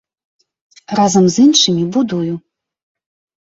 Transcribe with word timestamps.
Разам 0.99 1.25
з 1.35 1.45
іншымі 1.49 1.83
будую. 1.99 2.33